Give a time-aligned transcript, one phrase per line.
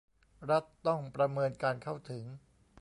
[0.49, 2.23] รัฐต้องประเมินการเข้าถึง